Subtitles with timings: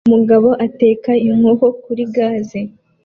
[0.07, 2.47] Umugabo ateka inkoko kuri gaz